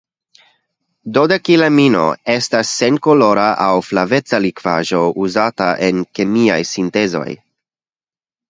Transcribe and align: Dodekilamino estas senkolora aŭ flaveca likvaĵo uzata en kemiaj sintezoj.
Dodekilamino 1.17 2.05
estas 2.35 2.71
senkolora 2.79 3.45
aŭ 3.67 3.75
flaveca 3.91 4.41
likvaĵo 4.49 5.05
uzata 5.27 5.71
en 5.91 6.03
kemiaj 6.21 6.61
sintezoj. 6.75 7.29